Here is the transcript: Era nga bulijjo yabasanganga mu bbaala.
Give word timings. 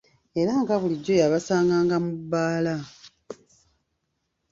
Era 0.39 0.53
nga 0.61 0.75
bulijjo 0.81 1.13
yabasanganga 1.21 1.95
mu 2.03 2.11
bbaala. 2.17 2.75